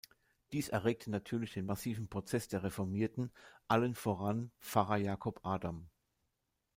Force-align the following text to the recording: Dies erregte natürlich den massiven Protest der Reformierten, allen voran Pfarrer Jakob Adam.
Dies 0.51 0.67
erregte 0.69 1.11
natürlich 1.11 1.53
den 1.53 1.67
massiven 1.67 2.07
Protest 2.09 2.53
der 2.53 2.63
Reformierten, 2.63 3.31
allen 3.67 3.93
voran 3.93 4.49
Pfarrer 4.59 4.97
Jakob 4.97 5.45
Adam. 5.45 5.89